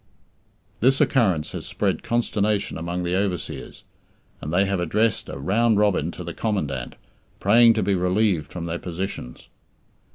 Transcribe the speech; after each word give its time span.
This 0.79 0.99
occurrence 0.99 1.51
has 1.51 1.67
spread 1.67 2.01
consternation 2.01 2.75
among 2.75 3.03
the 3.03 3.15
overseers, 3.15 3.83
and 4.41 4.51
they 4.51 4.65
have 4.65 4.79
addressed 4.79 5.29
a 5.29 5.37
"round 5.37 5.77
robin" 5.77 6.09
to 6.13 6.23
the 6.23 6.33
Commandant, 6.33 6.95
praying 7.39 7.73
to 7.73 7.83
be 7.83 7.93
relieved 7.93 8.51
from 8.51 8.65
their 8.65 8.79
positions. 8.79 9.49